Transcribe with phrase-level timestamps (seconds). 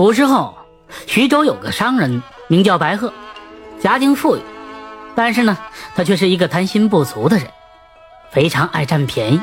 [0.00, 0.56] 古时候，
[1.06, 3.12] 徐州有个商人名叫白鹤，
[3.78, 4.40] 家境富裕，
[5.14, 5.58] 但是呢，
[5.94, 7.46] 他却是一个贪心不足的人，
[8.30, 9.42] 非常爱占便宜。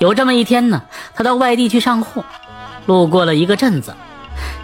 [0.00, 0.82] 有这么一天呢，
[1.14, 2.22] 他到外地去上货，
[2.84, 3.94] 路过了一个镇子，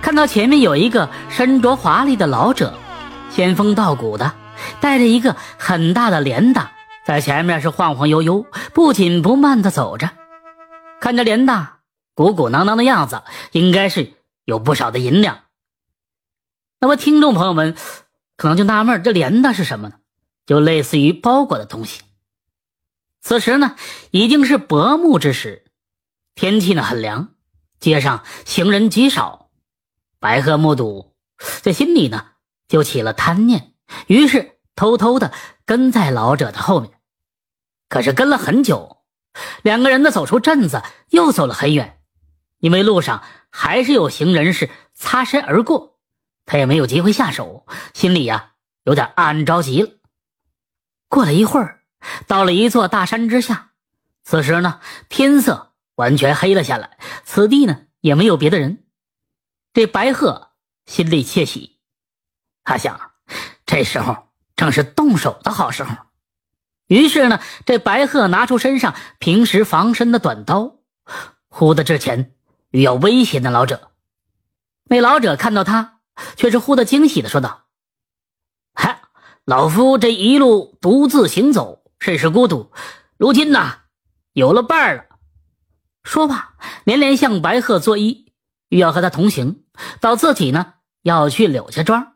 [0.03, 2.75] 看到前面有一个身着华丽的老者，
[3.31, 4.35] 仙风道骨的，
[4.81, 6.71] 带着一个很大的镰大，
[7.07, 8.45] 在前面是晃晃悠悠、
[8.75, 10.11] 不紧不慢的走着，
[11.01, 11.79] 看着镰大
[12.15, 13.23] 鼓鼓囊囊的样子，
[13.53, 14.13] 应该是。
[14.49, 15.45] 有不少的银两。
[16.81, 17.77] 那么，听众朋友们
[18.39, 19.97] 可能就纳闷，这连的是什么呢？
[20.47, 22.01] 就类似于包裹的东西。
[23.21, 23.77] 此时呢，
[24.11, 25.67] 已经是薄暮之时，
[26.35, 27.35] 天气呢很凉，
[27.79, 29.51] 街上行人极少。
[30.19, 31.15] 白鹤目睹，
[31.61, 32.29] 在心里呢
[32.69, 33.75] 就起了贪念，
[34.07, 35.31] 于是偷偷的
[35.67, 36.93] 跟在老者的后面。
[37.91, 39.03] 可是跟了很久，
[39.61, 41.98] 两个人呢走出镇子，又走了很远，
[42.59, 43.23] 因为路上。
[43.51, 45.99] 还是有行人是擦身而过，
[46.45, 48.53] 他也没有机会下手，心里呀
[48.85, 49.89] 有点暗暗着急了。
[51.09, 51.83] 过了一会儿，
[52.27, 53.71] 到了一座大山之下，
[54.23, 58.85] 此时呢天色完全黑了下来，此地呢也没有别的人。
[59.73, 60.51] 这白鹤
[60.85, 61.81] 心里窃喜，
[62.65, 63.13] 他想
[63.65, 65.97] 这时候正是动手的好时候。
[66.87, 70.77] 于是呢，这白鹤拿出身上平时防身的短刀，
[71.49, 72.35] 呼的之前。
[72.71, 73.91] 欲要威胁那老者，
[74.85, 76.01] 那老者看到他，
[76.37, 77.65] 却是忽的惊喜的说道
[78.75, 79.01] ：“嗨，
[79.45, 82.71] 老夫这一路独自行走，甚是孤独，
[83.17, 83.75] 如今呢，
[84.33, 85.05] 有了伴儿了。”
[86.05, 88.27] 说罢，连连向白鹤作揖，
[88.69, 89.65] 欲要和他同行，
[90.01, 92.15] 到自己呢要去柳家庄。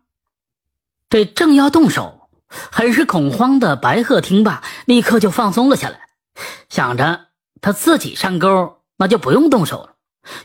[1.08, 6.08] 这正要动手，很是恐慌的白鹤听罢，立刻就放松了下来，
[6.68, 7.28] 想着
[7.60, 9.91] 他自己上钩，那就不用动手了。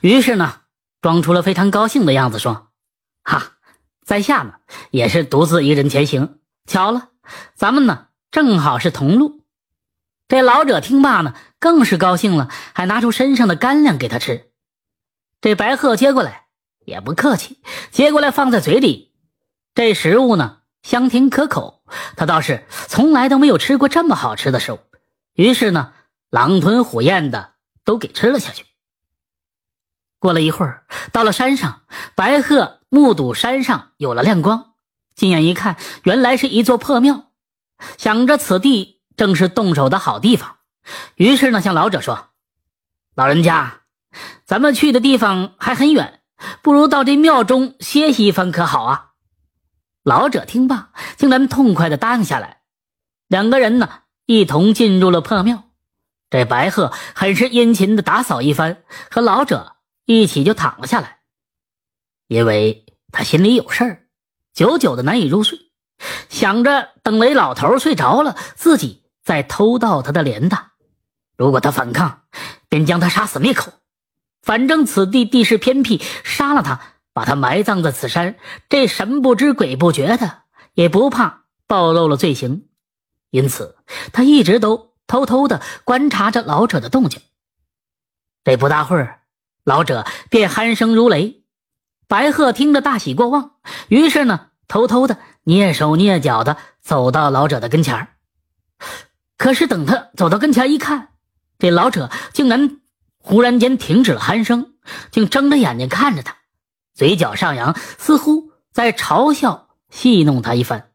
[0.02, 0.62] 于是呢，
[1.02, 2.70] 装出了非常高兴的样子，说
[3.24, 3.54] ：“哈，
[4.06, 4.56] 在下呢
[4.92, 6.40] 也是独自一人前行。
[6.66, 7.10] 巧了，
[7.56, 9.44] 咱们呢正好是同路。”
[10.30, 14.52] 这老者听罢呢，更是高兴了，还拿出身上的干粮给他吃。
[15.40, 16.48] 这白鹤接过来
[16.84, 17.62] 也不客气，
[17.92, 19.14] 接过来放在嘴里。
[19.74, 21.84] 这食物呢香甜可口，
[22.18, 24.80] 他倒是从来都没有吃过这么好吃的食物。
[25.34, 25.94] 于是呢，
[26.30, 27.54] 狼吞虎咽的
[27.86, 28.66] 都给吃了下去。
[30.20, 31.82] 过了一会儿，到了山上，
[32.16, 34.74] 白鹤目睹山上有了亮光，
[35.16, 37.26] 近眼一看，原来是一座破庙。
[37.98, 40.58] 想着此地正是动手的好地方，
[41.16, 42.30] 于是呢，向老者说
[43.16, 43.82] ：“老人家，
[44.46, 46.22] 咱们去的地方还很远，
[46.64, 49.12] 不如到这庙中歇息一番，可好啊？”
[50.04, 52.62] 老者听罢，竟然痛快的答应下来。
[53.28, 53.90] 两个人呢，
[54.26, 55.66] 一同进入了破庙。
[56.30, 59.77] 这白鹤很是殷勤的打扫一番，和老者。
[60.08, 61.20] 一起就躺了下来，
[62.28, 64.08] 因为他心里有事儿，
[64.54, 65.60] 久久的难以入睡，
[66.30, 70.72] 想着等雷老头睡着了，自己再偷盗他的镰担。
[71.36, 72.22] 如果他反抗，
[72.70, 73.74] 便将他杀死灭口。
[74.42, 76.80] 反正此地地势偏僻，杀了他，
[77.12, 78.38] 把他埋葬在此山，
[78.70, 82.70] 这神不知鬼不觉的，也不怕暴露了罪行。
[83.30, 83.76] 因此，
[84.14, 87.22] 他一直都偷偷的观察着老者的动静。
[88.46, 89.20] 这不大会儿。
[89.68, 91.44] 老者便鼾声如雷，
[92.08, 93.56] 白鹤听着大喜过望，
[93.90, 98.08] 于是呢，偷偷的蹑手蹑脚的走到老者的跟前
[99.38, 101.10] 可是等他走到跟前一看，
[101.60, 102.80] 这老者竟然
[103.18, 104.76] 忽然间停止了鼾声，
[105.12, 106.38] 竟睁着眼睛看着他，
[106.94, 110.92] 嘴角上扬，似乎在嘲笑戏弄他一番。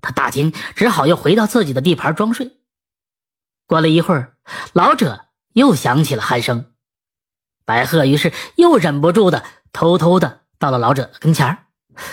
[0.00, 2.62] 他大惊，只好又回到自己的地盘装睡。
[3.66, 4.38] 过了一会儿，
[4.72, 6.72] 老者又响起了鼾声。
[7.70, 11.58] 白鹤于是又忍不住的偷偷的到了老者跟前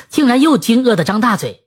[0.08, 1.66] 竟然又惊愕的张大嘴。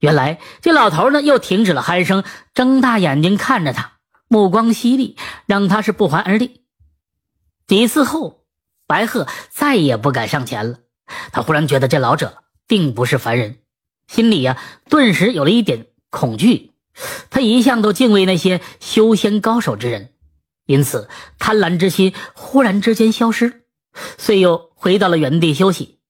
[0.00, 3.92] 原来这老头呢又停止了鼾声，睁大眼睛看着他，
[4.28, 5.16] 目光犀利，
[5.46, 6.60] 让他是不寒而栗。
[7.66, 8.44] 几次后，
[8.86, 10.80] 白鹤再也不敢上前了。
[11.32, 13.60] 他忽然觉得这老者并不是凡人，
[14.08, 14.58] 心里呀
[14.90, 16.72] 顿时有了一点恐惧。
[17.30, 20.10] 他一向都敬畏那些修仙高手之人。
[20.66, 21.08] 因此，
[21.38, 23.64] 贪婪之心忽然之间消失，
[24.18, 26.00] 遂又回到了原地休息。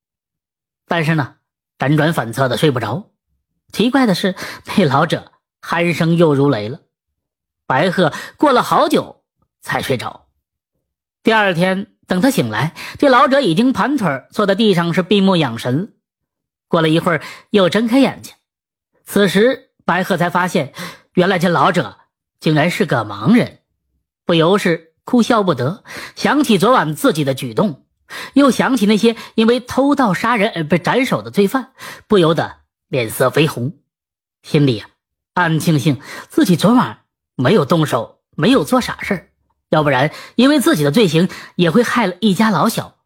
[0.86, 1.36] 但是呢，
[1.78, 3.10] 辗转反侧的睡不着。
[3.72, 6.80] 奇怪的是，那老者鼾声又如雷了。
[7.66, 9.24] 白鹤过了好久
[9.60, 10.28] 才睡着。
[11.22, 15.94] 第二天，等他醒来，这老者已经盘腿坐在地上，是闭目养神。
[16.68, 18.32] 过了一会儿，又睁开眼睛。
[19.04, 20.72] 此时，白鹤才发现，
[21.14, 21.98] 原来这老者
[22.40, 23.60] 竟然是个盲人。
[24.26, 25.84] 不由是哭笑不得，
[26.16, 27.86] 想起昨晚自己的举动，
[28.34, 31.72] 又想起那些因为偷盗杀人而被斩首的罪犯，
[32.08, 33.78] 不由得脸色绯红，
[34.42, 34.90] 心里啊
[35.34, 37.04] 暗庆幸自己昨晚
[37.36, 39.30] 没有动手，没有做傻事
[39.68, 42.96] 要不然因为自己的罪行也会害了一家老小。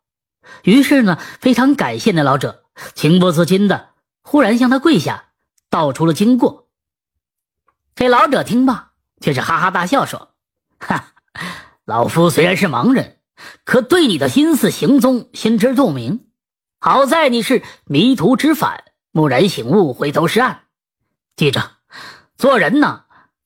[0.65, 2.65] 于是呢，非常感谢那老者，
[2.95, 3.91] 情不自禁的
[4.23, 5.27] 忽然向他跪下，
[5.69, 6.69] 道出了经过。
[7.95, 10.35] 这老者听罢，却是哈哈大笑说
[10.81, 11.13] ：“哈，
[11.87, 13.19] 老夫虽然是盲人。”
[13.65, 16.27] 可对你的心思行踪心知肚明，
[16.79, 20.65] 好在你是迷途知返，蓦然醒悟，回头是岸。
[21.37, 21.71] 记着，
[22.37, 23.05] 做人呢，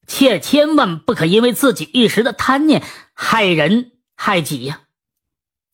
[0.08, 2.82] 切千万不可因为自己一时的贪念
[3.12, 4.80] 害人害己呀！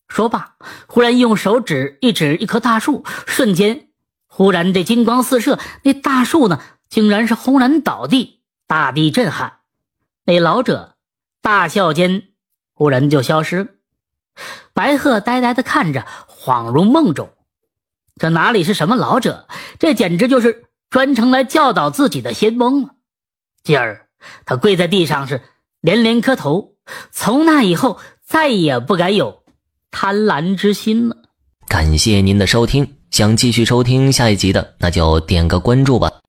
[0.06, 3.88] 说罢，忽然用手指一指一棵大树，瞬间，
[4.26, 6.60] 忽然这金光四射，那大树呢，
[6.90, 9.60] 竟然是轰然倒地，大地震撼。
[10.26, 10.89] 那老者
[11.42, 12.24] 大笑间，
[12.72, 13.78] 忽然就消失。
[14.72, 17.30] 白鹤呆呆的看着，恍如梦中。
[18.16, 19.46] 这哪里是什么老者？
[19.78, 22.90] 这简直就是专程来教导自己的仙翁了。
[23.62, 24.08] 继而，
[24.44, 25.42] 他跪在地上是
[25.80, 26.74] 连连磕头。
[27.10, 29.42] 从那以后，再也不敢有
[29.90, 31.16] 贪婪之心了。
[31.66, 36.20] 感谢您的收听，想继续收听下一集的，那就点个关注吧。